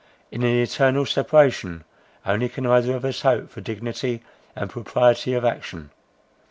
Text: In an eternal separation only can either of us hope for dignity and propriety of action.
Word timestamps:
In 0.31 0.41
an 0.41 0.49
eternal 0.59 1.05
separation 1.05 1.83
only 2.25 2.49
can 2.49 2.65
either 2.65 2.95
of 2.95 3.05
us 3.05 3.21
hope 3.21 3.51
for 3.51 3.61
dignity 3.61 4.23
and 4.55 4.67
propriety 4.67 5.35
of 5.35 5.45
action. 5.45 5.91